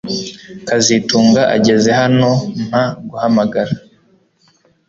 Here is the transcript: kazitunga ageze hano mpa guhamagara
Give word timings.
kazitunga 0.67 1.41
ageze 1.55 1.89
hano 2.01 2.29
mpa 2.65 2.83
guhamagara 3.07 3.73